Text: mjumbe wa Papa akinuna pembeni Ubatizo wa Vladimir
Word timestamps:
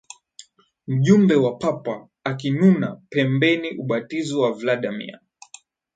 mjumbe 0.93 1.35
wa 1.35 1.57
Papa 1.57 2.07
akinuna 2.23 2.95
pembeni 3.09 3.71
Ubatizo 3.77 4.41
wa 4.41 4.51
Vladimir 4.53 5.19